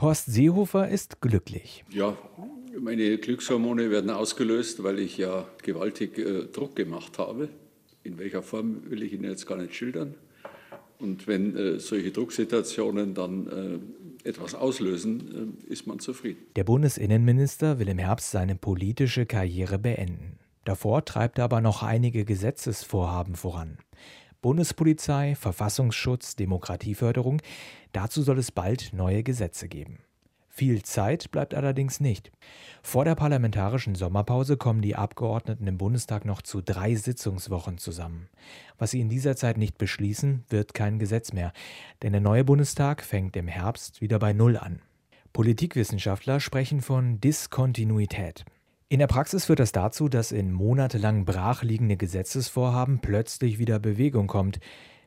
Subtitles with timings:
[0.00, 1.84] Horst Seehofer ist glücklich.
[1.90, 2.16] Ja,
[2.78, 7.50] meine Glückshormone werden ausgelöst, weil ich ja gewaltig äh, Druck gemacht habe.
[8.02, 10.14] In welcher Form will ich Ihnen jetzt gar nicht schildern.
[10.98, 13.46] Und wenn äh, solche Drucksituationen dann
[14.24, 16.38] äh, etwas auslösen, äh, ist man zufrieden.
[16.56, 20.38] Der Bundesinnenminister will im Herbst seine politische Karriere beenden.
[20.64, 23.78] Davor treibt er aber noch einige Gesetzesvorhaben voran.
[24.42, 27.42] Bundespolizei, Verfassungsschutz, Demokratieförderung,
[27.92, 29.98] dazu soll es bald neue Gesetze geben.
[30.48, 32.32] Viel Zeit bleibt allerdings nicht.
[32.82, 38.28] Vor der parlamentarischen Sommerpause kommen die Abgeordneten im Bundestag noch zu drei Sitzungswochen zusammen.
[38.76, 41.52] Was sie in dieser Zeit nicht beschließen, wird kein Gesetz mehr,
[42.02, 44.82] denn der neue Bundestag fängt im Herbst wieder bei Null an.
[45.32, 48.44] Politikwissenschaftler sprechen von Diskontinuität.
[48.92, 54.58] In der Praxis führt das dazu, dass in monatelang brachliegende Gesetzesvorhaben plötzlich wieder Bewegung kommt,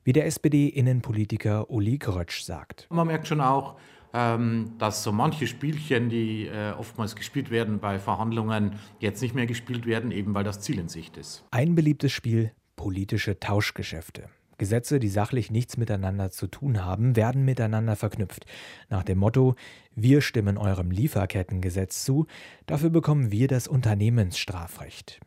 [0.05, 2.88] wie der SPD-Innenpolitiker Uli Grötsch sagt.
[2.90, 3.76] Man merkt schon auch,
[4.14, 9.48] ähm, dass so manche Spielchen, die äh, oftmals gespielt werden bei Verhandlungen, jetzt nicht mehr
[9.48, 11.44] gespielt werden, eben weil das Ziel in Sicht ist.
[11.52, 14.29] Ein beliebtes Spiel, politische Tauschgeschäfte.
[14.64, 18.46] Gesetze, die sachlich nichts miteinander zu tun haben, werden miteinander verknüpft.
[18.90, 19.56] Nach dem Motto,
[19.94, 22.28] wir stimmen eurem Lieferkettengesetz zu,
[22.66, 25.20] dafür bekommen wir das Unternehmensstrafrecht.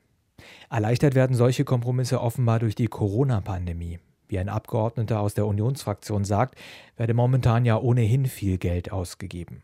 [0.71, 3.99] Erleichtert werden solche Kompromisse offenbar durch die Corona-Pandemie.
[4.27, 6.55] Wie ein Abgeordneter aus der Unionsfraktion sagt,
[6.97, 9.63] werde momentan ja ohnehin viel Geld ausgegeben.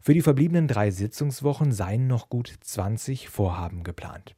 [0.00, 4.34] Für die verbliebenen drei Sitzungswochen seien noch gut 20 Vorhaben geplant.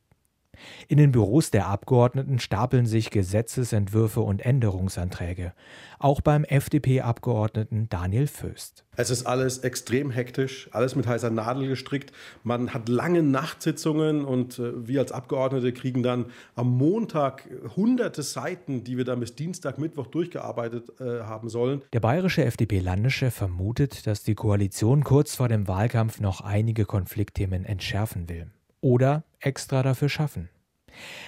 [0.88, 5.52] In den Büros der Abgeordneten stapeln sich Gesetzesentwürfe und Änderungsanträge.
[5.98, 8.84] Auch beim FDP-Abgeordneten Daniel Föst.
[8.96, 12.12] Es ist alles extrem hektisch, alles mit heißer Nadel gestrickt.
[12.42, 18.82] Man hat lange Nachtsitzungen und äh, wir als Abgeordnete kriegen dann am Montag hunderte Seiten,
[18.82, 21.82] die wir dann bis Dienstag, Mittwoch durchgearbeitet äh, haben sollen.
[21.92, 28.28] Der bayerische FDP-Landeschef vermutet, dass die Koalition kurz vor dem Wahlkampf noch einige Konfliktthemen entschärfen
[28.28, 28.48] will
[28.80, 30.48] oder extra dafür schaffen.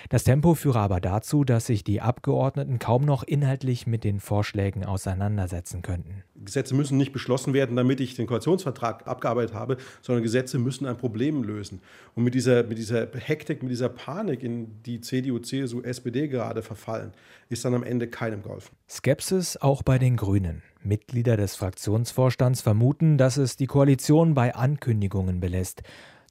[0.08, 4.84] Das Tempo führe aber dazu, dass sich die Abgeordneten kaum noch inhaltlich mit den Vorschlägen
[4.84, 6.24] auseinandersetzen könnten.
[6.34, 10.96] Gesetze müssen nicht beschlossen werden, damit ich den Koalitionsvertrag abgearbeitet habe, sondern Gesetze müssen ein
[10.96, 11.80] Problem lösen.
[12.14, 16.62] Und mit dieser, mit dieser Hektik, mit dieser Panik, in die CDU, CSU, SPD gerade
[16.62, 17.12] verfallen,
[17.48, 18.74] ist dann am Ende keinem geholfen.
[18.88, 20.62] Skepsis auch bei den Grünen.
[20.82, 25.82] Mitglieder des Fraktionsvorstands vermuten, dass es die Koalition bei Ankündigungen belässt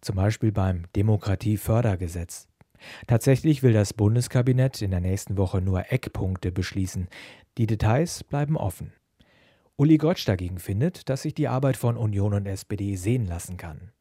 [0.02, 2.48] zum Beispiel beim Demokratiefördergesetz.
[3.08, 7.08] Tatsächlich will das Bundeskabinett in der nächsten Woche nur Eckpunkte beschließen.
[7.58, 8.94] Die Details bleiben offen.
[9.80, 13.94] Uli Gottsch dagegen findet, dass sich die Arbeit von Union und SPD sehen lassen kann.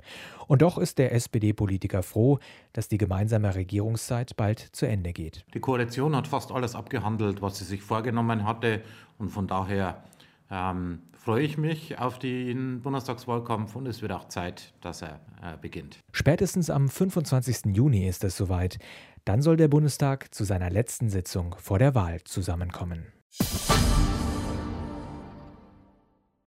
[0.49, 2.41] Und doch ist der SPD-Politiker froh,
[2.73, 5.45] dass die gemeinsame Regierungszeit bald zu Ende geht.
[5.55, 8.83] Die Koalition hat fast alles abgehandelt, was sie sich vorgenommen hatte.
[9.19, 10.03] Und von daher
[10.51, 15.57] ähm, freue ich mich auf den Bundestagswahlkampf und es wird auch Zeit, dass er äh,
[15.61, 15.99] beginnt.
[16.13, 17.75] Spätestens am 25.
[17.75, 18.79] Juni ist es soweit.
[19.25, 23.07] Dann soll der Bundestag zu seiner letzten Sitzung vor der Wahl zusammenkommen.